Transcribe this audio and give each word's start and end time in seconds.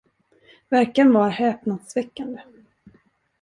Verkan 0.71 1.13
var 1.13 1.29
häpnadsväckande. 1.29 2.41